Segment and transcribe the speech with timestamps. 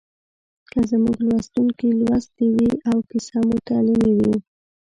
[0.71, 4.35] که زموږ لوستونکي لوستې وي او کیسه مو تعلیمي وي